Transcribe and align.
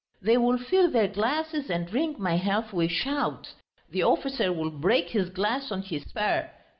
They 0.19 0.35
will 0.35 0.57
fill 0.57 0.89
their 0.89 1.07
glasses 1.07 1.69
and 1.69 1.85
drink 1.85 2.17
my 2.17 2.35
health 2.37 2.73
with 2.73 2.89
shouts. 2.89 3.53
The 3.91 4.01
officer 4.01 4.51
will 4.51 4.71
break 4.71 5.09
his 5.09 5.29
glass 5.29 5.71
on 5.71 5.83
his 5.83 6.05
spur. 6.09 6.49